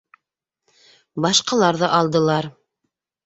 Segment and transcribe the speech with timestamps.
[1.25, 2.49] Башҡалар ҙа алдылар: